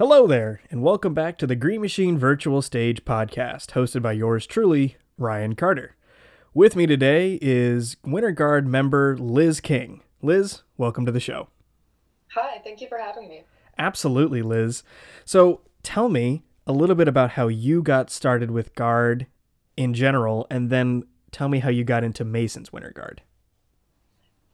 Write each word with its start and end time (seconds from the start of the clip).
Hello 0.00 0.26
there, 0.26 0.62
and 0.70 0.82
welcome 0.82 1.12
back 1.12 1.36
to 1.36 1.46
the 1.46 1.54
Green 1.54 1.82
Machine 1.82 2.16
Virtual 2.16 2.62
Stage 2.62 3.04
podcast, 3.04 3.72
hosted 3.72 4.00
by 4.00 4.12
yours 4.12 4.46
truly, 4.46 4.96
Ryan 5.18 5.54
Carter. 5.54 5.94
With 6.54 6.74
me 6.74 6.86
today 6.86 7.38
is 7.42 7.98
Winter 8.02 8.30
Guard 8.30 8.66
member 8.66 9.14
Liz 9.18 9.60
King. 9.60 10.00
Liz, 10.22 10.62
welcome 10.78 11.04
to 11.04 11.12
the 11.12 11.20
show. 11.20 11.48
Hi, 12.34 12.62
thank 12.64 12.80
you 12.80 12.88
for 12.88 12.96
having 12.96 13.28
me. 13.28 13.44
Absolutely, 13.76 14.40
Liz. 14.40 14.84
So 15.26 15.60
tell 15.82 16.08
me 16.08 16.44
a 16.66 16.72
little 16.72 16.96
bit 16.96 17.06
about 17.06 17.32
how 17.32 17.48
you 17.48 17.82
got 17.82 18.08
started 18.08 18.50
with 18.50 18.74
Guard 18.74 19.26
in 19.76 19.92
general, 19.92 20.46
and 20.50 20.70
then 20.70 21.02
tell 21.30 21.50
me 21.50 21.58
how 21.58 21.68
you 21.68 21.84
got 21.84 22.04
into 22.04 22.24
Mason's 22.24 22.72
Winter 22.72 22.90
Guard. 22.90 23.20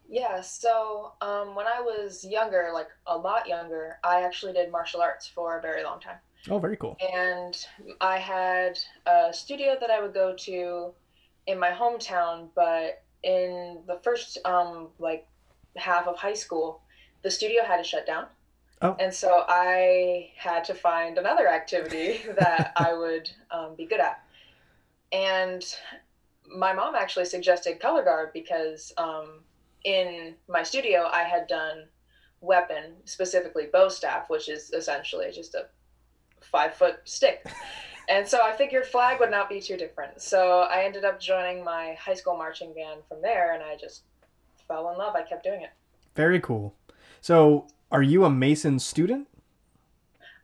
Yeah, 0.09 0.41
so 0.41 1.13
um, 1.21 1.55
when 1.55 1.67
I 1.67 1.81
was 1.81 2.25
younger, 2.25 2.71
like 2.73 2.89
a 3.07 3.17
lot 3.17 3.49
younger, 3.49 3.99
I 4.05 4.23
actually 4.23 4.53
did 4.53 4.71
martial 4.71 5.01
arts 5.01 5.27
for 5.27 5.59
a 5.59 5.63
very 5.63 5.83
long 5.83 6.01
time. 6.01 6.19
Oh, 6.49 6.59
very 6.59 6.77
cool. 6.77 6.97
And 7.13 7.57
I 8.01 8.19
had 8.19 8.79
a 9.07 9.33
studio 9.33 9.77
that 9.81 9.91
I 9.91 10.01
would 10.01 10.15
go 10.15 10.35
to 10.37 10.93
in 11.47 11.59
my 11.59 11.71
hometown, 11.71 12.49
but 12.55 13.03
in 13.23 13.83
the 13.87 13.99
first 14.05 14.39
um, 14.45 14.89
like 14.99 15.27
half 15.77 16.07
of 16.07 16.17
high 16.17 16.35
school, 16.35 16.83
the 17.23 17.31
studio 17.31 17.65
had 17.65 17.79
to 17.79 17.85
shut 17.85 18.07
down. 18.07 18.27
Oh. 18.83 18.97
And 19.01 19.13
so 19.13 19.45
I 19.49 20.31
had 20.37 20.65
to 20.65 20.75
find 20.75 21.19
another 21.19 21.49
activity 21.49 22.21
that 22.39 22.73
I 22.77 22.93
would 22.93 23.31
um, 23.51 23.75
be 23.75 23.87
good 23.87 24.01
at. 24.01 24.23
And 25.13 25.65
my 26.49 26.73
mom 26.73 26.95
actually 26.95 27.25
suggested 27.25 27.81
color 27.81 28.05
guard 28.05 28.31
because 28.33 28.93
um, 28.99 29.41
in 29.87 30.35
my 30.49 30.63
studio 30.65 31.09
I 31.11 31.23
had 31.23 31.47
done 31.47 31.85
weapon, 32.41 32.97
specifically 33.05 33.69
bow 33.73 33.89
staff, 33.89 34.29
which 34.29 34.49
is 34.49 34.73
essentially 34.73 35.31
just 35.33 35.55
a 35.55 35.67
five 36.41 36.75
foot 36.75 36.97
stick. 37.05 37.47
and 38.09 38.27
so 38.27 38.41
I 38.43 38.55
figured 38.57 38.85
flag 38.85 39.21
would 39.21 39.31
not 39.31 39.49
be 39.49 39.61
too 39.61 39.77
different. 39.77 40.21
So 40.21 40.67
I 40.71 40.83
ended 40.83 41.05
up 41.05 41.21
joining 41.21 41.65
my 41.65 41.97
high 41.99 42.15
school 42.15 42.37
marching 42.37 42.75
band 42.75 43.03
from 43.09 43.23
there, 43.23 43.55
and 43.55 43.63
I 43.63 43.77
just 43.77 44.03
fell 44.69 44.91
in 44.91 44.99
love. 44.99 45.15
I 45.15 45.23
kept 45.23 45.45
doing 45.45 45.63
it. 45.63 45.71
Very 46.17 46.41
cool. 46.41 46.75
So, 47.21 47.69
are 47.93 48.03
you 48.03 48.25
a 48.25 48.31
Mason 48.31 48.79
student? 48.79 49.29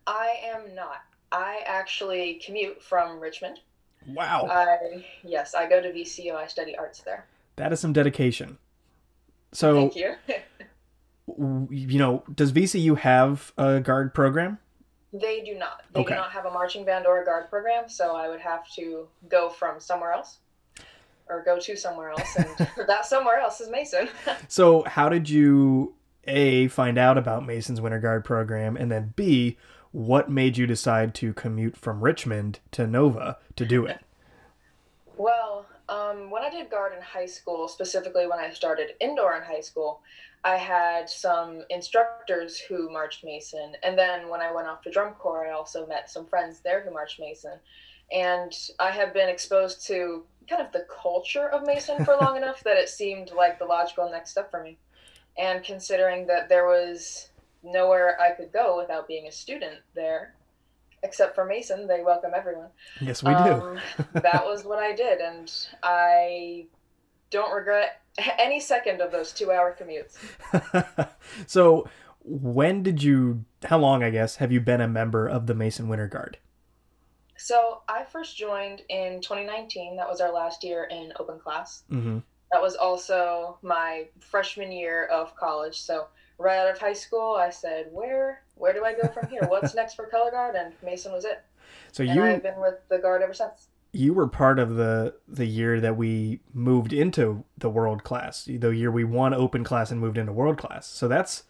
I 0.06 0.34
am 0.45 0.74
not. 0.74 1.02
I 1.33 1.61
actually 1.67 2.41
commute 2.45 2.83
from 2.83 3.19
Richmond. 3.19 3.61
Wow. 4.06 4.48
I 4.50 5.05
yes, 5.24 5.55
I 5.55 5.69
go 5.69 5.80
to 5.80 5.92
VCU. 5.92 6.34
I 6.34 6.47
study 6.47 6.77
arts 6.77 7.00
there. 7.00 7.27
That 7.56 7.72
is 7.72 7.80
some 7.80 7.92
dedication. 7.92 8.58
So, 9.53 9.75
Thank 9.75 9.97
you. 9.97 10.14
you 11.70 11.98
know, 11.98 12.25
does 12.34 12.53
VCU 12.53 12.98
have 12.98 13.53
a 13.58 13.81
guard 13.81 14.14
program? 14.14 14.58
they 15.14 15.42
do 15.42 15.55
not. 15.58 15.83
They 15.92 16.00
Okay. 16.00 16.14
do 16.14 16.20
not 16.20 16.33
have 16.33 16.47
a 16.47 16.50
marching 16.50 16.86
band 16.86 17.06
or 17.06 17.20
a 17.20 17.25
guard 17.27 17.50
program, 17.50 17.86
so 17.86 18.17
I 18.17 18.28
would 18.30 18.41
have 18.41 18.67
to 18.77 19.08
go 19.28 19.50
from 19.50 19.78
somewhere 19.78 20.11
else 20.12 20.39
or 21.28 21.42
go 21.42 21.58
to 21.61 21.77
somewhere 21.77 22.11
else, 22.11 22.34
and 22.36 22.48
that 22.86 23.05
somewhere 23.05 23.39
else 23.39 23.61
is 23.61 23.69
Mason. 23.69 24.08
So, 24.48 24.83
how 24.84 25.11
did 25.11 25.28
you 25.28 25.95
A 26.27 26.69
find 26.69 26.97
out 26.97 27.19
about 27.19 27.45
Mason's 27.47 27.80
Winter 27.80 27.98
Guard 28.00 28.25
program 28.25 28.77
and 28.77 28.91
then 28.91 29.12
B 29.17 29.58
what 29.91 30.30
made 30.30 30.56
you 30.56 30.67
decide 30.67 31.14
to 31.17 31.34
commute 31.34 31.77
from 31.77 32.00
Richmond 32.00 32.61
to 32.70 32.86
Nova 32.86 33.36
to 33.56 33.67
do 33.67 33.84
it? 33.84 34.00
Um, 36.12 36.30
when 36.30 36.42
I 36.42 36.50
did 36.50 36.70
guard 36.70 36.92
in 36.94 37.02
high 37.02 37.27
school, 37.27 37.68
specifically 37.68 38.27
when 38.27 38.38
I 38.38 38.50
started 38.50 38.94
indoor 39.00 39.36
in 39.36 39.42
high 39.42 39.60
school, 39.60 40.00
I 40.44 40.56
had 40.56 41.08
some 41.08 41.62
instructors 41.70 42.58
who 42.58 42.91
marched 42.91 43.24
Mason. 43.24 43.74
And 43.82 43.96
then 43.96 44.28
when 44.28 44.40
I 44.40 44.52
went 44.52 44.68
off 44.68 44.83
to 44.83 44.90
drum 44.90 45.14
corps, 45.14 45.46
I 45.46 45.52
also 45.52 45.86
met 45.86 46.10
some 46.10 46.27
friends 46.27 46.60
there 46.60 46.83
who 46.83 46.92
marched 46.92 47.20
Mason. 47.20 47.58
And 48.10 48.52
I 48.78 48.90
had 48.90 49.12
been 49.12 49.28
exposed 49.28 49.86
to 49.86 50.24
kind 50.48 50.60
of 50.60 50.72
the 50.72 50.86
culture 51.02 51.48
of 51.48 51.66
Mason 51.66 52.05
for 52.05 52.17
long 52.20 52.36
enough 52.42 52.62
that 52.64 52.77
it 52.77 52.89
seemed 52.89 53.30
like 53.30 53.58
the 53.58 53.64
logical 53.64 54.11
next 54.11 54.30
step 54.30 54.51
for 54.51 54.62
me. 54.62 54.78
And 55.39 55.64
considering 55.64 56.27
that 56.27 56.48
there 56.48 56.67
was 56.67 57.28
nowhere 57.62 58.20
I 58.20 58.33
could 58.33 58.52
go 58.52 58.77
without 58.77 59.08
being 59.08 59.28
a 59.28 59.33
student 59.33 59.78
there, 59.95 60.34
except 61.02 61.35
for 61.35 61.45
Mason, 61.45 61.86
they 61.86 62.02
welcome 62.02 62.33
everyone 62.35 62.68
Yes, 63.01 63.23
we 63.23 63.33
do. 63.35 63.39
um, 63.40 63.80
that 64.14 64.45
was 64.45 64.64
what 64.64 64.79
I 64.79 64.95
did, 64.95 65.20
and 65.20 65.52
I 65.83 66.67
don't 67.30 67.52
regret 67.52 68.01
any 68.39 68.61
second 68.61 69.01
of 69.01 69.11
those 69.11 69.33
two-hour 69.33 69.77
commutes. 69.80 70.18
so, 71.46 71.89
when 72.24 72.83
did 72.83 73.02
you 73.02 73.45
how 73.64 73.79
long, 73.79 74.02
I 74.02 74.11
guess, 74.11 74.36
have 74.36 74.52
you 74.52 74.61
been 74.61 74.80
a 74.80 74.89
member 74.89 75.27
of 75.27 75.46
the 75.46 75.55
Mason 75.55 75.89
Winter 75.89 76.08
Guard? 76.08 76.39
So 77.36 77.83
I 77.89 78.05
first 78.05 78.36
joined 78.36 78.83
in 78.89 79.20
2019. 79.20 79.96
That 79.96 80.08
was 80.08 80.20
our 80.20 80.33
last 80.33 80.63
year 80.63 80.84
in 80.84 81.13
open 81.19 81.40
class. 81.40 81.83
Mhm. 81.90 82.23
That 82.52 82.61
was 82.63 82.77
also 82.77 83.58
my 83.63 84.08
freshman 84.20 84.70
year 84.73 85.07
of 85.07 85.35
college. 85.36 85.80
So 85.80 86.08
right 86.39 86.58
out 86.58 86.70
of 86.70 86.79
high 86.79 86.92
school, 86.92 87.35
I 87.35 87.51
said, 87.51 87.86
"Where, 87.92 88.42
where 88.57 88.73
do 88.73 88.85
I 88.85 88.92
go 88.95 89.08
from 89.08 89.29
here? 89.29 89.42
What's 89.48 89.74
next 89.80 89.95
for 89.95 90.07
color 90.07 90.30
guard?" 90.30 90.55
And 90.55 90.74
Mason 90.85 91.13
was 91.13 91.24
it. 91.24 91.42
So 91.92 92.02
And 92.02 92.14
you 92.14 92.23
I've 92.23 92.42
been 92.42 92.61
with 92.61 92.74
the 92.89 92.98
guard 92.98 93.23
ever 93.23 93.33
since. 93.35 93.68
you 93.92 94.13
were 94.14 94.27
part 94.29 94.58
of 94.58 94.77
the 94.77 95.14
the 95.29 95.46
year 95.46 95.80
that 95.80 95.96
we 95.96 96.40
moved 96.52 96.92
into 96.92 97.45
the 97.58 97.68
world 97.70 98.05
class 98.05 98.45
the 98.45 98.70
year 98.70 98.90
we 98.90 99.05
won 99.05 99.34
open 99.34 99.63
class 99.64 99.90
and 99.90 100.01
moved 100.01 100.17
into 100.19 100.33
world 100.33 100.57
class 100.57 100.86
so 100.86 101.07
that's 101.08 101.42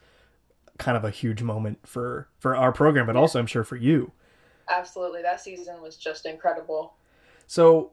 kind 0.77 0.97
of 0.97 1.05
a 1.05 1.09
huge 1.09 1.41
moment 1.41 1.79
for 1.87 2.27
for 2.39 2.53
our 2.55 2.73
program 2.73 3.05
but 3.05 3.15
also 3.15 3.39
i'm 3.39 3.47
sure 3.47 3.63
for 3.63 3.77
you 3.77 4.11
Absolutely, 4.69 5.21
that 5.21 5.39
season 5.41 5.81
was 5.81 5.95
just 5.97 6.25
incredible. 6.25 6.95
so 7.47 7.91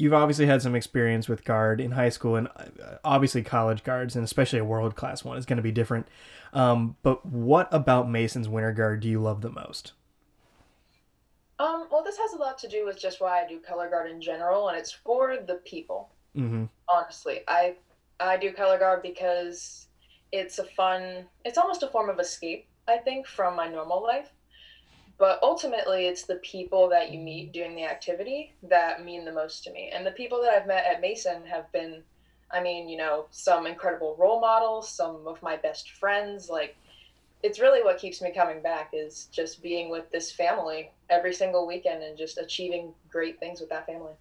you've 0.00 0.14
obviously 0.14 0.46
had 0.46 0.62
some 0.62 0.74
experience 0.74 1.28
with 1.28 1.44
guard 1.44 1.80
in 1.80 1.92
high 1.92 2.08
school 2.08 2.34
and 2.36 2.48
uh, 2.56 2.96
obviously 3.04 3.42
college 3.42 3.84
guards 3.84 4.16
and 4.16 4.24
especially 4.24 4.58
a 4.58 4.64
world 4.64 4.96
class 4.96 5.22
one 5.24 5.36
is 5.36 5.46
going 5.46 5.58
to 5.58 5.62
be 5.62 5.72
different 5.72 6.08
um, 6.52 6.96
but 7.02 7.24
what 7.26 7.68
about 7.70 8.08
mason's 8.10 8.48
winter 8.48 8.72
guard 8.72 9.00
do 9.00 9.08
you 9.08 9.20
love 9.20 9.42
the 9.42 9.50
most 9.50 9.92
Um, 11.60 11.88
well, 11.92 12.02
this 12.02 12.16
has 12.16 12.32
a 12.32 12.38
lot 12.38 12.56
to 12.60 12.68
do 12.68 12.86
with 12.86 12.98
just 12.98 13.20
why 13.20 13.42
I 13.42 13.46
do 13.46 13.60
color 13.60 13.90
guard 13.90 14.10
in 14.10 14.18
general, 14.18 14.70
and 14.70 14.78
it's 14.78 14.92
for 14.92 15.36
the 15.36 15.56
people. 15.56 16.08
mm-hmm. 16.34 16.64
Honestly, 16.88 17.40
I 17.46 17.76
I 18.18 18.38
do 18.38 18.50
color 18.52 18.78
guard 18.78 19.02
because 19.02 19.88
it's 20.32 20.58
a 20.58 20.64
fun. 20.64 21.26
It's 21.44 21.58
almost 21.58 21.82
a 21.82 21.88
form 21.88 22.08
of 22.08 22.18
escape, 22.18 22.66
I 22.88 22.96
think, 22.96 23.26
from 23.26 23.56
my 23.56 23.68
normal 23.68 24.02
life. 24.02 24.32
But 25.20 25.38
ultimately, 25.42 26.06
it's 26.06 26.22
the 26.22 26.36
people 26.36 26.88
that 26.88 27.12
you 27.12 27.18
meet 27.20 27.52
doing 27.52 27.76
the 27.76 27.84
activity 27.84 28.54
that 28.62 29.04
mean 29.04 29.26
the 29.26 29.32
most 29.32 29.62
to 29.64 29.72
me. 29.72 29.90
And 29.94 30.04
the 30.06 30.12
people 30.12 30.40
that 30.40 30.50
I've 30.50 30.66
met 30.66 30.86
at 30.86 31.02
Mason 31.02 31.44
have 31.44 31.70
been, 31.72 32.02
I 32.50 32.62
mean, 32.62 32.88
you 32.88 32.96
know, 32.96 33.26
some 33.30 33.66
incredible 33.66 34.16
role 34.18 34.40
models, 34.40 34.88
some 34.90 35.26
of 35.26 35.42
my 35.42 35.56
best 35.56 35.90
friends. 35.90 36.48
Like, 36.48 36.74
it's 37.42 37.60
really 37.60 37.82
what 37.82 37.98
keeps 37.98 38.22
me 38.22 38.32
coming 38.34 38.62
back 38.62 38.92
is 38.94 39.26
just 39.30 39.62
being 39.62 39.90
with 39.90 40.10
this 40.10 40.32
family 40.32 40.90
every 41.10 41.34
single 41.34 41.66
weekend 41.66 42.02
and 42.02 42.16
just 42.16 42.38
achieving 42.38 42.94
great 43.10 43.38
things 43.38 43.60
with 43.60 43.68
that 43.68 43.86
family. 43.86 44.14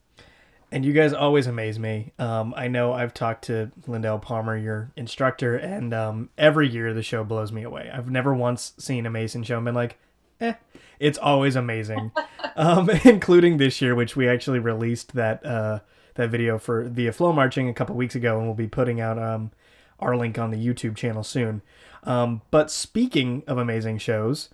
and 0.71 0.85
you 0.85 0.93
guys 0.93 1.13
always 1.13 1.47
amaze 1.47 1.79
me. 1.79 2.11
Um, 2.19 2.53
I 2.55 2.67
know 2.67 2.93
I've 2.93 3.13
talked 3.13 3.45
to 3.45 3.71
Lindell 3.87 4.19
Palmer, 4.19 4.55
your 4.55 4.91
instructor, 4.95 5.55
and 5.55 5.93
um, 5.93 6.29
every 6.37 6.67
year 6.69 6.93
the 6.93 7.03
show 7.03 7.23
blows 7.23 7.51
me 7.51 7.63
away. 7.63 7.89
I've 7.91 8.09
never 8.11 8.33
once 8.33 8.73
seen 8.77 9.05
a 9.05 9.09
Mason 9.09 9.43
show 9.43 9.55
and 9.57 9.65
been 9.65 9.75
like, 9.75 9.97
eh. 10.41 10.53
It's 10.99 11.17
always 11.17 11.55
amazing, 11.55 12.11
um, 12.55 12.89
including 13.05 13.57
this 13.57 13.81
year, 13.81 13.95
which 13.95 14.15
we 14.15 14.27
actually 14.27 14.59
released 14.59 15.15
that 15.15 15.45
uh, 15.45 15.79
that 16.15 16.29
video 16.29 16.57
for 16.59 16.83
via 16.83 17.11
Flow 17.11 17.31
Marching 17.31 17.69
a 17.69 17.73
couple 17.73 17.95
weeks 17.95 18.15
ago, 18.15 18.37
and 18.37 18.45
we'll 18.45 18.55
be 18.55 18.67
putting 18.67 18.99
out 18.99 19.17
um, 19.17 19.51
our 19.99 20.15
link 20.15 20.37
on 20.37 20.51
the 20.51 20.57
YouTube 20.57 20.95
channel 20.95 21.23
soon. 21.23 21.61
Um, 22.03 22.41
but 22.51 22.69
speaking 22.69 23.43
of 23.47 23.57
amazing 23.57 23.97
shows, 23.99 24.49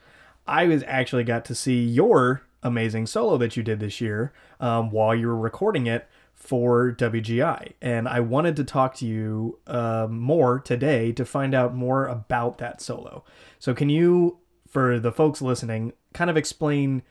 I 0.48 0.68
was 0.68 0.84
actually 0.88 1.24
got 1.24 1.46
to 1.46 1.56
see 1.56 1.84
your 1.84 2.44
amazing 2.64 3.06
solo 3.06 3.38
that 3.38 3.56
you 3.56 3.64
did 3.64 3.80
this 3.80 4.02
year 4.02 4.34
um, 4.60 4.92
while 4.92 5.16
you 5.16 5.28
were 5.28 5.38
recording 5.38 5.88
it 5.88 6.08
for 6.34 6.92
WGI, 6.92 7.74
and 7.82 8.08
I 8.08 8.20
wanted 8.20 8.56
to 8.58 8.64
talk 8.64 8.94
to 8.96 9.06
you 9.06 9.58
um, 9.66 10.20
more 10.20 10.60
today 10.60 11.12
to 11.14 11.26
find 11.26 11.56
out 11.56 11.74
more 11.74 12.06
about 12.06 12.58
that 12.60 12.82
solo. 12.82 13.24
So, 13.58 13.74
can 13.74 13.90
you, 13.90 14.38
for 14.68 15.00
the 15.00 15.12
folks 15.12 15.42
listening, 15.42 15.94
kind 16.16 16.30
of 16.30 16.38
explain 16.38 17.04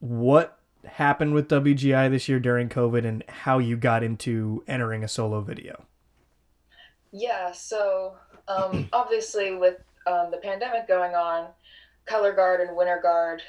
what 0.00 0.58
happened 0.84 1.34
with 1.34 1.46
WGI 1.48 2.10
this 2.10 2.28
year 2.28 2.40
during 2.40 2.68
COVID 2.68 3.06
and 3.06 3.22
how 3.28 3.58
you 3.58 3.76
got 3.76 4.02
into 4.02 4.64
entering 4.66 5.04
a 5.04 5.08
solo 5.08 5.42
video? 5.42 5.84
Yeah, 7.12 7.52
so 7.52 8.14
um, 8.48 8.88
obviously 8.92 9.54
with 9.54 9.76
um, 10.06 10.30
the 10.30 10.38
pandemic 10.38 10.88
going 10.88 11.14
on, 11.14 11.48
color 12.06 12.32
guard 12.32 12.60
and 12.66 12.76
winter 12.76 12.98
guard, 13.00 13.42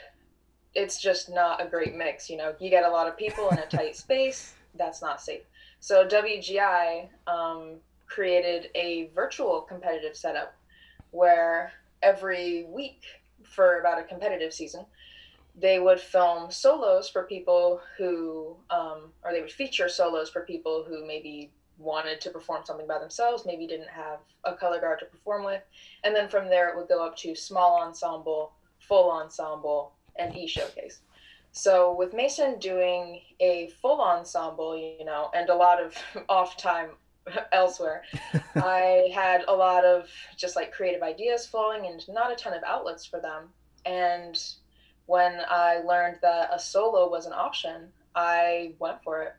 it's 0.76 1.02
just 1.02 1.30
not 1.30 1.66
a 1.66 1.68
great 1.68 1.96
mix. 1.96 2.30
You 2.30 2.38
know, 2.38 2.54
you 2.60 2.70
get 2.70 2.84
a 2.84 2.90
lot 2.90 3.08
of 3.08 3.18
people 3.18 3.50
in 3.50 3.60
a 3.60 3.66
tight 3.70 3.96
space. 3.96 4.54
That's 4.76 5.02
not 5.02 5.22
safe. 5.22 5.42
So 5.80 6.06
WGI 6.06 7.08
um, 7.28 7.78
created 8.08 8.70
a 8.76 9.10
virtual 9.16 9.62
competitive 9.62 10.18
setup 10.18 10.54
where 11.12 11.72
every 12.04 12.66
week 12.70 13.04
for 13.44 13.80
about 13.80 14.00
a 14.00 14.04
competitive 14.04 14.54
season, 14.54 14.86
they 15.56 15.80
would 15.80 16.00
film 16.00 16.52
solos 16.52 17.10
for 17.10 17.24
people 17.24 17.82
who, 17.98 18.56
um, 18.70 19.12
or 19.24 19.32
they 19.32 19.42
would 19.42 19.52
feature 19.52 19.90
solos 19.90 20.30
for 20.30 20.42
people 20.42 20.86
who 20.88 21.06
maybe 21.06 21.52
wanted 21.78 22.22
to 22.22 22.30
perform 22.30 22.64
something 22.66 22.88
by 22.88 23.00
themselves, 23.00 23.46
maybe 23.46 23.68
didn't 23.68 23.90
have 23.90 24.20
a 24.46 24.54
color 24.54 24.80
guard 24.80 25.00
to 25.00 25.06
perform 25.06 25.44
with. 25.44 25.62
And 26.04 26.16
then 26.16 26.30
from 26.30 26.48
there, 26.48 26.70
it 26.70 26.78
would 26.78 26.88
go 26.88 27.06
up 27.06 27.18
to 27.18 27.36
small 27.36 27.82
ensemble, 27.82 28.54
full 28.80 29.12
ensemble, 29.12 29.94
and 30.18 30.36
e 30.36 30.48
showcase. 30.48 31.02
So 31.52 31.94
with 31.94 32.14
Mason 32.14 32.60
doing 32.60 33.22
a 33.42 33.72
full 33.82 34.00
ensemble, 34.00 34.78
you 34.78 35.04
know, 35.04 35.30
and 35.34 35.50
a 35.50 35.56
lot 35.56 35.82
of 35.82 35.96
off 36.30 36.56
time 36.56 36.92
elsewhere, 37.52 38.04
I 38.56 39.12
had 39.14 39.44
a 39.48 39.54
lot 39.54 39.86
of 39.86 40.10
just 40.38 40.56
like 40.56 40.72
creative 40.72 41.04
ideas 41.04 41.46
flowing 41.46 41.86
and 41.86 42.04
not 42.10 42.32
a 42.32 42.36
ton 42.36 42.54
of 42.54 42.64
outlets 42.64 43.06
for 43.06 43.20
them. 43.20 43.50
And 43.86 44.42
when 45.06 45.42
I 45.50 45.80
learned 45.80 46.20
that 46.22 46.50
a 46.54 46.60
solo 46.60 47.10
was 47.10 47.26
an 47.26 47.34
option, 47.34 47.90
I 48.16 48.74
went 48.80 49.04
for 49.04 49.24
it. 49.24 49.34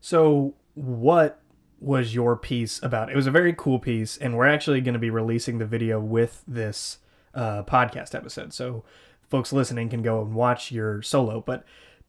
So, 0.00 0.54
what 0.74 1.40
was 1.80 2.14
your 2.14 2.36
piece 2.36 2.80
about? 2.82 3.10
It 3.10 3.16
was 3.16 3.26
a 3.26 3.32
very 3.32 3.52
cool 3.52 3.78
piece, 3.78 4.16
and 4.16 4.36
we're 4.36 4.46
actually 4.46 4.80
going 4.80 4.94
to 4.94 5.00
be 5.00 5.10
releasing 5.10 5.58
the 5.58 5.66
video 5.66 6.00
with 6.00 6.44
this 6.46 6.98
uh, 7.34 7.64
podcast 7.64 8.14
episode. 8.14 8.52
So, 8.52 8.84
folks 9.28 9.52
listening 9.52 9.88
can 9.88 10.02
go 10.02 10.22
and 10.22 10.34
watch 10.34 10.70
your 10.70 11.02
solo. 11.02 11.40
But 11.40 11.64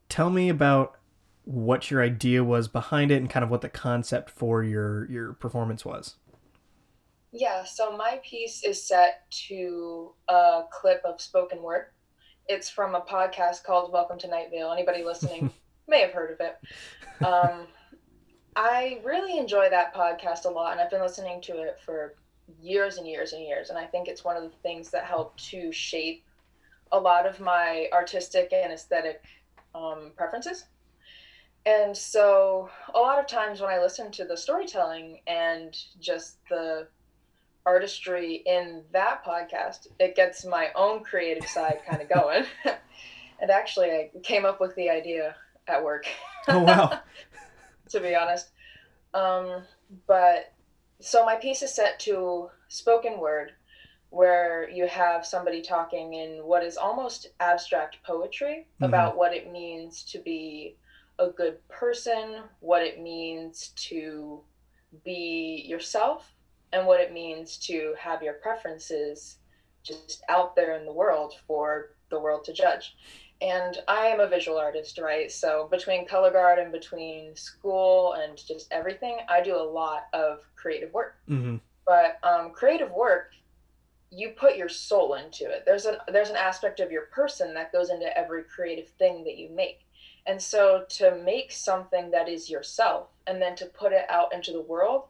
tell 0.08 0.30
me 0.30 0.48
about 0.48 0.96
what 1.50 1.90
your 1.90 2.00
idea 2.00 2.44
was 2.44 2.68
behind 2.68 3.10
it 3.10 3.16
and 3.16 3.28
kind 3.28 3.42
of 3.42 3.50
what 3.50 3.60
the 3.60 3.68
concept 3.68 4.30
for 4.30 4.62
your 4.62 5.10
your 5.10 5.32
performance 5.32 5.84
was. 5.84 6.14
Yeah, 7.32 7.64
so 7.64 7.96
my 7.96 8.20
piece 8.24 8.62
is 8.62 8.86
set 8.86 9.28
to 9.48 10.12
a 10.28 10.62
clip 10.70 11.02
of 11.04 11.20
spoken 11.20 11.60
word. 11.60 11.86
It's 12.46 12.70
from 12.70 12.94
a 12.94 13.00
podcast 13.00 13.64
called 13.64 13.92
Welcome 13.92 14.18
to 14.20 14.28
Night 14.28 14.50
Vale. 14.52 14.70
Anybody 14.70 15.02
listening 15.02 15.50
may 15.88 16.02
have 16.02 16.12
heard 16.12 16.30
of 16.30 16.40
it. 16.40 17.24
Um, 17.24 17.66
I 18.54 19.00
really 19.04 19.36
enjoy 19.36 19.70
that 19.70 19.92
podcast 19.92 20.44
a 20.44 20.50
lot, 20.50 20.72
and 20.72 20.80
I've 20.80 20.90
been 20.90 21.02
listening 21.02 21.40
to 21.42 21.62
it 21.62 21.78
for 21.84 22.14
years 22.60 22.96
and 22.96 23.08
years 23.08 23.32
and 23.32 23.42
years. 23.42 23.70
And 23.70 23.78
I 23.78 23.86
think 23.86 24.06
it's 24.06 24.24
one 24.24 24.36
of 24.36 24.44
the 24.44 24.56
things 24.62 24.90
that 24.90 25.04
helped 25.04 25.44
to 25.50 25.72
shape 25.72 26.24
a 26.92 26.98
lot 26.98 27.26
of 27.26 27.40
my 27.40 27.88
artistic 27.92 28.52
and 28.52 28.72
aesthetic 28.72 29.24
um, 29.74 30.12
preferences. 30.16 30.64
And 31.66 31.94
so, 31.94 32.70
a 32.94 32.98
lot 32.98 33.18
of 33.18 33.26
times 33.26 33.60
when 33.60 33.70
I 33.70 33.78
listen 33.78 34.10
to 34.12 34.24
the 34.24 34.36
storytelling 34.36 35.20
and 35.26 35.76
just 36.00 36.36
the 36.48 36.88
artistry 37.66 38.42
in 38.46 38.82
that 38.92 39.24
podcast, 39.24 39.88
it 39.98 40.16
gets 40.16 40.44
my 40.44 40.70
own 40.74 41.04
creative 41.04 41.46
side 41.46 41.80
kind 41.88 42.00
of 42.00 42.08
going. 42.14 42.44
and 43.40 43.50
actually, 43.50 43.90
I 43.90 44.10
came 44.22 44.44
up 44.44 44.60
with 44.60 44.74
the 44.74 44.88
idea 44.88 45.34
at 45.68 45.84
work. 45.84 46.06
Oh, 46.48 46.60
wow. 46.60 47.00
to 47.90 48.00
be 48.00 48.14
honest. 48.14 48.50
Um, 49.12 49.62
but 50.06 50.52
so 51.00 51.24
my 51.24 51.36
piece 51.36 51.62
is 51.62 51.74
set 51.74 51.98
to 52.00 52.48
spoken 52.68 53.18
word, 53.18 53.52
where 54.10 54.68
you 54.70 54.86
have 54.86 55.26
somebody 55.26 55.62
talking 55.62 56.14
in 56.14 56.38
what 56.44 56.64
is 56.64 56.76
almost 56.76 57.28
abstract 57.40 57.98
poetry 58.04 58.66
mm-hmm. 58.74 58.84
about 58.84 59.16
what 59.16 59.34
it 59.34 59.52
means 59.52 60.02
to 60.04 60.18
be 60.18 60.76
a 61.20 61.28
good 61.28 61.56
person, 61.68 62.42
what 62.60 62.82
it 62.82 63.00
means 63.00 63.68
to 63.76 64.40
be 65.04 65.64
yourself, 65.68 66.32
and 66.72 66.86
what 66.86 67.00
it 67.00 67.12
means 67.12 67.56
to 67.58 67.94
have 67.98 68.22
your 68.22 68.34
preferences 68.34 69.38
just 69.82 70.22
out 70.28 70.56
there 70.56 70.76
in 70.76 70.84
the 70.84 70.92
world 70.92 71.34
for 71.46 71.90
the 72.10 72.18
world 72.18 72.44
to 72.44 72.52
judge. 72.52 72.96
And 73.40 73.78
I 73.88 74.06
am 74.06 74.20
a 74.20 74.28
visual 74.28 74.58
artist, 74.58 74.98
right? 74.98 75.30
So 75.30 75.68
between 75.70 76.06
color 76.06 76.30
guard 76.30 76.58
and 76.58 76.72
between 76.72 77.34
school 77.36 78.14
and 78.14 78.36
just 78.36 78.70
everything, 78.72 79.18
I 79.28 79.40
do 79.40 79.56
a 79.56 79.62
lot 79.62 80.08
of 80.12 80.40
creative 80.56 80.92
work. 80.92 81.16
Mm-hmm. 81.28 81.56
But 81.86 82.18
um, 82.22 82.50
creative 82.52 82.90
work 82.90 83.32
you 84.10 84.30
put 84.30 84.56
your 84.56 84.68
soul 84.68 85.14
into 85.14 85.48
it. 85.48 85.62
There's 85.64 85.86
an 85.86 85.96
there's 86.08 86.30
an 86.30 86.36
aspect 86.36 86.80
of 86.80 86.90
your 86.90 87.02
person 87.06 87.54
that 87.54 87.72
goes 87.72 87.90
into 87.90 88.16
every 88.18 88.42
creative 88.42 88.88
thing 88.98 89.24
that 89.24 89.36
you 89.36 89.48
make. 89.50 89.86
And 90.26 90.40
so 90.40 90.84
to 90.90 91.20
make 91.24 91.52
something 91.52 92.10
that 92.10 92.28
is 92.28 92.50
yourself 92.50 93.08
and 93.26 93.40
then 93.40 93.56
to 93.56 93.66
put 93.66 93.92
it 93.92 94.04
out 94.08 94.32
into 94.32 94.52
the 94.52 94.60
world, 94.60 95.04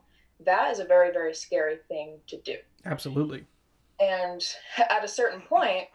that 0.44 0.70
is 0.70 0.78
a 0.78 0.84
very 0.84 1.12
very 1.12 1.34
scary 1.34 1.78
thing 1.88 2.18
to 2.28 2.38
do. 2.38 2.56
Absolutely. 2.84 3.44
And 3.98 4.42
at 4.78 5.04
a 5.04 5.08
certain 5.08 5.42
point, 5.42 5.88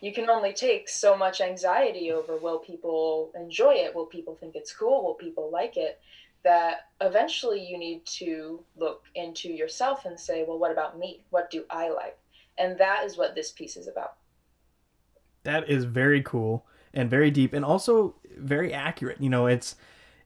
you 0.00 0.12
can 0.12 0.28
only 0.28 0.52
take 0.52 0.88
so 0.88 1.16
much 1.16 1.40
anxiety 1.40 2.10
over 2.10 2.36
will 2.36 2.58
people 2.58 3.32
enjoy 3.34 3.74
it? 3.74 3.94
Will 3.94 4.06
people 4.06 4.34
think 4.34 4.54
it's 4.54 4.72
cool? 4.72 5.02
Will 5.04 5.14
people 5.14 5.50
like 5.50 5.76
it? 5.76 6.00
That 6.42 6.88
eventually 7.00 7.62
you 7.62 7.78
need 7.78 8.04
to 8.06 8.64
look 8.76 9.04
into 9.14 9.48
yourself 9.48 10.06
and 10.06 10.18
say, 10.18 10.44
well, 10.46 10.58
what 10.58 10.72
about 10.72 10.98
me? 10.98 11.22
What 11.30 11.50
do 11.50 11.64
I 11.70 11.90
like? 11.90 12.18
And 12.56 12.78
that 12.78 13.04
is 13.04 13.16
what 13.16 13.34
this 13.34 13.52
piece 13.52 13.76
is 13.76 13.88
about. 13.88 14.14
That 15.44 15.68
is 15.68 15.84
very 15.84 16.22
cool 16.22 16.66
and 16.92 17.10
very 17.10 17.30
deep 17.30 17.52
and 17.52 17.64
also 17.64 18.14
very 18.36 18.72
accurate. 18.72 19.20
You 19.20 19.30
know, 19.30 19.46
it's 19.46 19.76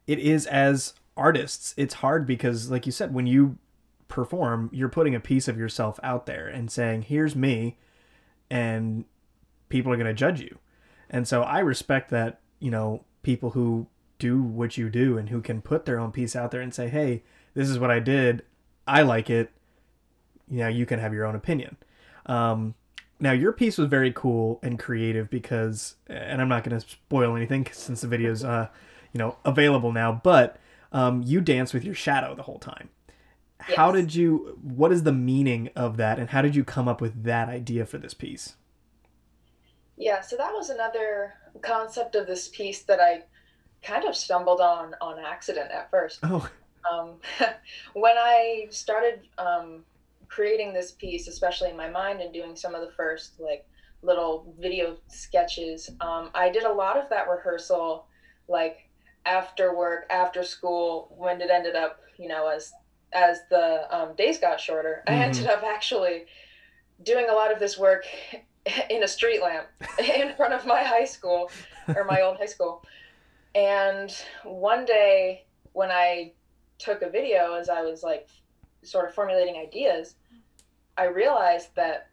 it 0.06 0.18
is 0.18 0.46
as 0.46 0.94
artists, 1.16 1.74
it's 1.76 1.94
hard 1.94 2.26
because 2.26 2.70
like 2.70 2.86
you 2.86 2.92
said 2.92 3.14
when 3.14 3.26
you 3.26 3.58
perform, 4.08 4.70
you're 4.72 4.88
putting 4.88 5.14
a 5.14 5.20
piece 5.20 5.48
of 5.48 5.58
yourself 5.58 5.98
out 6.02 6.26
there 6.26 6.46
and 6.46 6.70
saying, 6.70 7.02
"Here's 7.02 7.34
me." 7.34 7.78
And 8.50 9.04
people 9.68 9.92
are 9.92 9.96
going 9.96 10.06
to 10.06 10.14
judge 10.14 10.40
you. 10.40 10.58
And 11.10 11.26
so 11.26 11.42
I 11.42 11.60
respect 11.60 12.10
that, 12.10 12.40
you 12.60 12.70
know, 12.70 13.04
people 13.22 13.50
who 13.50 13.88
do 14.18 14.40
what 14.42 14.76
you 14.76 14.90
do 14.90 15.18
and 15.18 15.30
who 15.30 15.40
can 15.40 15.60
put 15.62 15.86
their 15.86 15.98
own 15.98 16.12
piece 16.12 16.36
out 16.36 16.50
there 16.50 16.60
and 16.60 16.72
say, 16.72 16.88
"Hey, 16.88 17.24
this 17.54 17.68
is 17.68 17.78
what 17.78 17.90
I 17.90 18.00
did. 18.00 18.42
I 18.86 19.02
like 19.02 19.30
it." 19.30 19.50
You 20.48 20.58
know, 20.58 20.68
you 20.68 20.86
can 20.86 21.00
have 21.00 21.14
your 21.14 21.24
own 21.24 21.34
opinion. 21.34 21.76
Um, 22.26 22.74
now 23.20 23.32
your 23.32 23.52
piece 23.52 23.78
was 23.78 23.88
very 23.88 24.12
cool 24.12 24.58
and 24.62 24.78
creative 24.78 25.30
because, 25.30 25.96
and 26.06 26.40
I'm 26.40 26.48
not 26.48 26.64
going 26.64 26.78
to 26.78 26.86
spoil 26.86 27.36
anything 27.36 27.66
since 27.72 28.00
the 28.00 28.08
video's, 28.08 28.44
uh, 28.44 28.68
you 29.12 29.18
know, 29.18 29.36
available 29.44 29.92
now. 29.92 30.20
But 30.22 30.58
um, 30.92 31.22
you 31.24 31.40
dance 31.40 31.72
with 31.72 31.84
your 31.84 31.94
shadow 31.94 32.34
the 32.34 32.42
whole 32.42 32.58
time. 32.58 32.88
Yes. 33.68 33.76
How 33.76 33.92
did 33.92 34.14
you? 34.14 34.58
What 34.62 34.92
is 34.92 35.04
the 35.04 35.12
meaning 35.12 35.70
of 35.74 35.96
that, 35.96 36.18
and 36.18 36.30
how 36.30 36.42
did 36.42 36.54
you 36.54 36.64
come 36.64 36.88
up 36.88 37.00
with 37.00 37.24
that 37.24 37.48
idea 37.48 37.86
for 37.86 37.98
this 37.98 38.12
piece? 38.12 38.56
Yeah, 39.96 40.20
so 40.20 40.36
that 40.36 40.52
was 40.52 40.70
another 40.70 41.34
concept 41.62 42.14
of 42.14 42.26
this 42.26 42.48
piece 42.48 42.82
that 42.82 43.00
I 43.00 43.22
kind 43.82 44.04
of 44.04 44.16
stumbled 44.16 44.60
on 44.60 44.94
on 45.00 45.18
accident 45.18 45.70
at 45.70 45.90
first. 45.90 46.20
Oh. 46.22 46.48
Um, 46.92 47.14
when 47.94 48.16
I 48.18 48.66
started 48.70 49.20
um, 49.38 49.84
creating 50.34 50.72
this 50.74 50.92
piece, 50.92 51.28
especially 51.28 51.70
in 51.70 51.76
my 51.76 51.88
mind, 51.88 52.20
and 52.20 52.32
doing 52.32 52.56
some 52.56 52.74
of 52.74 52.80
the 52.80 52.92
first 52.92 53.38
like 53.38 53.66
little 54.02 54.52
video 54.58 54.96
sketches, 55.08 55.90
um, 56.00 56.30
I 56.34 56.50
did 56.50 56.64
a 56.64 56.72
lot 56.72 56.96
of 56.96 57.08
that 57.10 57.28
rehearsal, 57.28 58.06
like 58.48 58.88
after 59.24 59.76
work, 59.76 60.06
after 60.10 60.42
school, 60.42 61.14
when 61.16 61.40
it 61.40 61.50
ended 61.50 61.76
up, 61.76 62.00
you 62.18 62.28
know, 62.28 62.48
as 62.48 62.72
as 63.12 63.38
the 63.48 63.86
um, 63.96 64.16
days 64.16 64.38
got 64.38 64.60
shorter, 64.60 65.04
mm-hmm. 65.06 65.20
I 65.20 65.24
ended 65.24 65.46
up 65.46 65.62
actually 65.62 66.24
doing 67.04 67.28
a 67.30 67.32
lot 67.32 67.52
of 67.52 67.60
this 67.60 67.78
work 67.78 68.04
in 68.90 69.04
a 69.04 69.08
street 69.08 69.40
lamp 69.40 69.68
in 69.98 70.34
front 70.34 70.52
of 70.52 70.66
my 70.66 70.82
high 70.82 71.04
school 71.04 71.50
or 71.94 72.04
my 72.04 72.22
old 72.22 72.38
high 72.38 72.46
school. 72.46 72.84
And 73.54 74.12
one 74.42 74.84
day 74.84 75.44
when 75.74 75.92
I 75.92 76.32
took 76.78 77.02
a 77.02 77.08
video 77.08 77.54
as 77.54 77.68
I 77.68 77.82
was 77.82 78.02
like 78.02 78.28
sort 78.82 79.08
of 79.08 79.14
formulating 79.14 79.56
ideas, 79.56 80.16
I 80.96 81.06
realized 81.06 81.68
that 81.76 82.08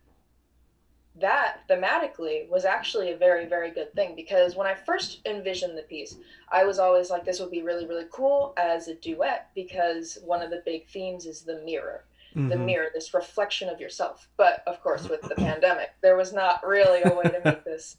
that 1.20 1.68
thematically 1.70 2.48
was 2.50 2.64
actually 2.64 3.12
a 3.12 3.18
very 3.18 3.46
very 3.46 3.70
good 3.70 3.94
thing 3.94 4.16
because 4.16 4.56
when 4.56 4.66
i 4.66 4.74
first 4.74 5.20
envisioned 5.26 5.78
the 5.78 5.82
piece 5.82 6.16
i 6.54 6.64
was 6.64 6.80
always 6.80 7.10
like 7.10 7.26
this 7.26 7.42
would 7.42 7.52
be 7.52 7.62
really 7.62 7.86
really 7.86 8.06
cool 8.12 8.54
as 8.56 8.88
a 8.88 8.96
duet 8.96 9.50
because 9.54 10.20
one 10.24 10.42
of 10.42 10.50
the 10.50 10.64
big 10.66 10.88
themes 10.88 11.26
is 11.26 11.42
the 11.42 11.62
mirror 11.66 12.06
mm-hmm. 12.36 12.50
the 12.50 12.58
mirror 12.58 12.88
this 12.94 13.14
reflection 13.14 13.70
of 13.70 13.80
yourself. 13.80 14.28
But 14.38 14.64
of 14.68 14.82
course 14.82 15.08
with 15.08 15.22
the 15.22 15.36
pandemic 15.38 15.92
there 16.02 16.18
was 16.18 16.34
not 16.34 16.66
really 16.66 17.02
a 17.04 17.14
way 17.14 17.24
to 17.24 17.42
make 17.44 17.64
this 17.64 17.98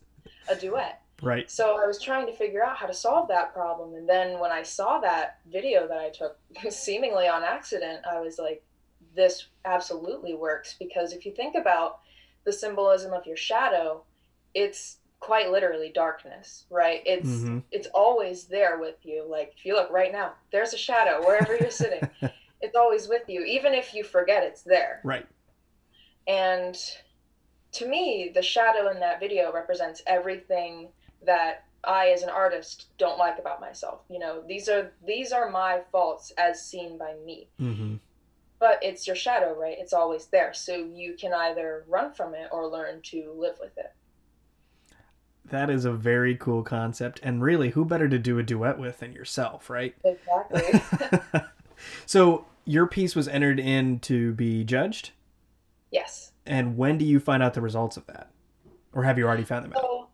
a 0.48 0.56
duet. 0.56 1.00
Right. 1.20 1.50
So 1.50 1.80
i 1.82 1.86
was 1.86 2.00
trying 2.00 2.26
to 2.26 2.32
figure 2.32 2.64
out 2.64 2.76
how 2.76 2.86
to 2.86 2.94
solve 2.94 3.28
that 3.28 3.54
problem. 3.54 3.94
And 3.94 4.08
then 4.08 4.38
when 4.38 4.50
i 4.50 4.62
saw 4.62 4.98
that 5.00 5.38
video 5.50 5.86
that 5.88 5.98
i 5.98 6.10
took 6.10 6.38
seemingly 6.70 7.28
on 7.28 7.42
accident 7.42 8.04
i 8.10 8.20
was 8.20 8.38
like 8.38 8.62
this 9.14 9.46
absolutely 9.64 10.34
works 10.34 10.74
because 10.78 11.12
if 11.12 11.26
you 11.26 11.32
think 11.32 11.54
about 11.54 12.00
the 12.44 12.52
symbolism 12.52 13.12
of 13.12 13.26
your 13.26 13.36
shadow, 13.36 14.02
it's 14.54 14.98
quite 15.20 15.50
literally 15.50 15.90
darkness, 15.94 16.64
right? 16.68 17.00
It's 17.06 17.28
mm-hmm. 17.28 17.60
it's 17.70 17.88
always 17.94 18.44
there 18.44 18.78
with 18.78 18.96
you. 19.04 19.24
Like 19.28 19.54
if 19.56 19.64
you 19.64 19.74
look 19.74 19.90
right 19.90 20.12
now, 20.12 20.32
there's 20.50 20.74
a 20.74 20.78
shadow 20.78 21.24
wherever 21.24 21.56
you're 21.56 21.70
sitting. 21.70 22.08
it's 22.60 22.76
always 22.76 23.08
with 23.08 23.28
you, 23.28 23.44
even 23.44 23.72
if 23.72 23.94
you 23.94 24.04
forget 24.04 24.42
it's 24.42 24.62
there. 24.62 25.00
Right. 25.04 25.26
And 26.26 26.76
to 27.72 27.88
me, 27.88 28.30
the 28.34 28.42
shadow 28.42 28.90
in 28.90 29.00
that 29.00 29.20
video 29.20 29.52
represents 29.52 30.02
everything 30.06 30.88
that 31.24 31.64
I 31.84 32.08
as 32.08 32.22
an 32.22 32.28
artist 32.28 32.86
don't 32.98 33.18
like 33.18 33.38
about 33.38 33.60
myself. 33.60 34.00
You 34.08 34.18
know, 34.18 34.42
these 34.46 34.68
are 34.68 34.92
these 35.06 35.32
are 35.32 35.50
my 35.50 35.80
faults 35.90 36.32
as 36.36 36.64
seen 36.64 36.98
by 36.98 37.14
me. 37.24 37.48
Mm-hmm. 37.60 37.94
But 38.62 38.78
it's 38.80 39.08
your 39.08 39.16
shadow, 39.16 39.58
right? 39.58 39.76
It's 39.76 39.92
always 39.92 40.26
there. 40.26 40.54
So 40.54 40.76
you 40.76 41.14
can 41.14 41.34
either 41.34 41.84
run 41.88 42.12
from 42.12 42.32
it 42.32 42.46
or 42.52 42.68
learn 42.68 43.00
to 43.06 43.34
live 43.36 43.56
with 43.60 43.76
it. 43.76 43.92
That 45.44 45.68
is 45.68 45.84
a 45.84 45.90
very 45.92 46.36
cool 46.36 46.62
concept. 46.62 47.18
And 47.24 47.42
really, 47.42 47.70
who 47.70 47.84
better 47.84 48.08
to 48.08 48.20
do 48.20 48.38
a 48.38 48.44
duet 48.44 48.78
with 48.78 49.00
than 49.00 49.14
yourself, 49.14 49.68
right? 49.68 49.96
Exactly. 50.04 50.80
so 52.06 52.44
your 52.64 52.86
piece 52.86 53.16
was 53.16 53.26
entered 53.26 53.58
in 53.58 53.98
to 53.98 54.32
be 54.34 54.62
judged? 54.62 55.10
yes. 55.90 56.30
And 56.46 56.76
when 56.76 56.98
do 56.98 57.04
you 57.04 57.18
find 57.18 57.42
out 57.42 57.54
the 57.54 57.60
results 57.60 57.96
of 57.96 58.06
that? 58.06 58.30
Or 58.92 59.02
have 59.02 59.18
you 59.18 59.26
already 59.26 59.42
found 59.42 59.64
them 59.64 59.72
out? 59.72 59.80
So 59.80 60.08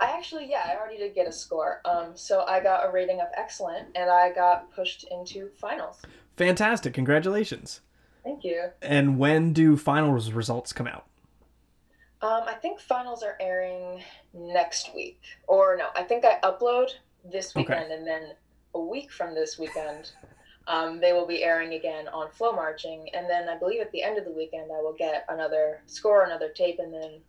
I 0.00 0.06
actually, 0.16 0.48
yeah, 0.48 0.62
I 0.66 0.76
already 0.76 0.96
did 0.96 1.14
get 1.14 1.28
a 1.28 1.32
score. 1.32 1.82
Um, 1.84 2.12
so 2.14 2.46
I 2.46 2.58
got 2.60 2.88
a 2.88 2.90
rating 2.90 3.20
of 3.20 3.28
excellent, 3.36 3.88
and 3.94 4.08
I 4.08 4.32
got 4.32 4.72
pushed 4.72 5.04
into 5.10 5.50
finals. 5.60 6.00
Fantastic. 6.36 6.94
Congratulations. 6.94 7.80
Thank 8.24 8.44
you. 8.44 8.68
And 8.80 9.18
when 9.18 9.52
do 9.52 9.76
finals 9.76 10.30
results 10.32 10.72
come 10.72 10.86
out? 10.86 11.06
Um, 12.22 12.42
I 12.46 12.54
think 12.54 12.78
finals 12.78 13.24
are 13.24 13.36
airing 13.40 14.00
next 14.32 14.94
week, 14.94 15.20
or 15.48 15.76
no, 15.76 15.88
I 15.96 16.04
think 16.04 16.24
I 16.24 16.38
upload 16.44 16.90
this 17.24 17.50
Okay. 17.50 17.62
weekend, 17.62 17.92
and 17.92 18.06
then 18.06 18.34
a 18.74 18.80
week 18.80 19.10
from 19.10 19.34
this 19.34 19.58
weekend, 19.58 20.12
um, 20.68 21.00
they 21.00 21.12
will 21.12 21.26
be 21.26 21.42
airing 21.42 21.74
again 21.74 22.06
on 22.08 22.30
Flow 22.30 22.52
Marching, 22.52 23.08
and 23.12 23.28
then 23.28 23.48
I 23.48 23.58
believe 23.58 23.80
at 23.80 23.90
the 23.90 24.04
end 24.04 24.18
of 24.18 24.24
the 24.24 24.30
weekend 24.30 24.70
I 24.70 24.80
will 24.80 24.94
get 24.96 25.24
another 25.28 25.82
score, 25.86 26.22
another 26.24 26.48
tape, 26.50 26.78
and 26.78 26.94
then 26.94 27.20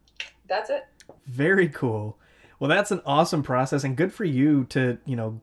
that's 0.48 0.70
it. 0.70 0.84
Very 1.26 1.70
cool. 1.70 2.20
Well, 2.60 2.70
that's 2.70 2.92
an 2.92 3.02
awesome 3.04 3.42
process 3.42 3.84
and 3.84 3.98
good 3.98 4.14
for 4.14 4.26
you 4.26 4.66
to, 4.66 5.00
you 5.06 5.16
know, 5.16 5.42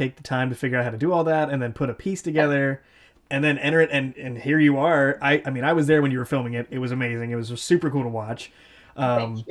take 0.00 0.16
the 0.16 0.22
time 0.22 0.48
to 0.48 0.56
figure 0.56 0.78
out 0.78 0.84
how 0.84 0.90
to 0.90 0.96
do 0.96 1.12
all 1.12 1.24
that 1.24 1.50
and 1.50 1.60
then 1.60 1.74
put 1.74 1.90
a 1.90 1.94
piece 1.94 2.22
together 2.22 2.82
and 3.30 3.44
then 3.44 3.58
enter 3.58 3.82
it 3.82 3.90
and 3.92 4.16
and 4.16 4.38
here 4.38 4.58
you 4.58 4.78
are. 4.78 5.18
I 5.20 5.42
I 5.44 5.50
mean, 5.50 5.62
I 5.62 5.74
was 5.74 5.86
there 5.86 6.00
when 6.00 6.10
you 6.10 6.18
were 6.18 6.24
filming 6.24 6.54
it. 6.54 6.66
It 6.70 6.78
was 6.78 6.90
amazing. 6.90 7.30
It 7.30 7.36
was 7.36 7.48
super 7.62 7.90
cool 7.90 8.02
to 8.02 8.08
watch. 8.08 8.50
Um 8.96 9.44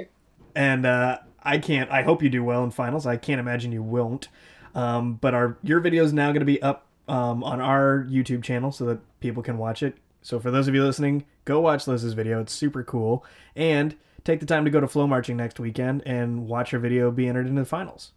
and 0.55 0.85
uh 0.87 1.19
I 1.43 1.59
can't 1.59 1.89
I 1.91 2.01
hope 2.01 2.23
you 2.23 2.29
do 2.29 2.43
well 2.43 2.63
in 2.63 2.71
finals. 2.71 3.05
I 3.05 3.15
can't 3.15 3.39
imagine 3.39 3.71
you 3.71 3.83
won't. 3.83 4.27
Um 4.73 5.15
but 5.15 5.35
our 5.35 5.57
your 5.61 5.79
video 5.81 6.03
is 6.03 6.13
now 6.13 6.31
going 6.31 6.39
to 6.39 6.45
be 6.45 6.61
up 6.63 6.87
um 7.07 7.43
on 7.43 7.61
our 7.61 8.07
YouTube 8.09 8.43
channel 8.43 8.71
so 8.71 8.85
that 8.85 8.99
people 9.19 9.43
can 9.43 9.59
watch 9.59 9.83
it. 9.83 9.97
So 10.23 10.39
for 10.39 10.49
those 10.49 10.67
of 10.67 10.73
you 10.73 10.83
listening, 10.83 11.25
go 11.45 11.61
watch 11.61 11.87
Liz's 11.87 12.13
video. 12.13 12.41
It's 12.41 12.53
super 12.53 12.83
cool. 12.83 13.23
And 13.55 13.95
take 14.23 14.39
the 14.39 14.45
time 14.47 14.65
to 14.65 14.71
go 14.71 14.81
to 14.81 14.87
Flow 14.87 15.05
Marching 15.05 15.37
next 15.37 15.59
weekend 15.59 16.01
and 16.07 16.47
watch 16.47 16.71
her 16.71 16.79
video 16.79 17.11
be 17.11 17.27
entered 17.27 17.47
into 17.47 17.61
the 17.61 17.65
finals. 17.65 18.11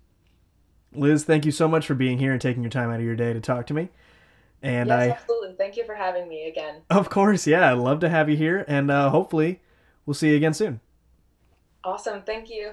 Liz, 0.95 1.25
thank 1.25 1.45
you 1.45 1.53
so 1.53 1.69
much 1.69 1.87
for 1.87 1.95
being 1.95 2.19
here 2.19 2.33
and 2.33 2.41
taking 2.41 2.63
your 2.63 2.71
time 2.71 2.91
out 2.91 3.01
of 3.01 3.05
your 3.05 3.17
day 3.17 3.33
to 3.33 3.41
talk 3.41 3.67
to 3.69 3.75
me. 3.75 3.89
And 4.63 4.89
yes, 4.89 4.99
I, 4.99 5.09
absolutely. 5.11 5.55
Thank 5.57 5.77
you 5.77 5.85
for 5.85 5.95
having 5.95 6.29
me 6.29 6.49
again. 6.49 6.83
of 6.91 7.11
course, 7.11 7.47
yeah, 7.47 7.73
I'd 7.73 7.79
love 7.79 8.01
to 8.01 8.09
have 8.09 8.29
you 8.29 8.37
here, 8.37 8.65
and 8.69 8.91
uh, 8.91 9.11
hopefully, 9.11 9.61
we'll 10.07 10.15
see 10.15 10.31
you 10.31 10.37
again 10.37 10.55
soon. 10.55 10.81
Awesome. 11.85 12.23
Thank 12.23 12.49
you. 12.49 12.73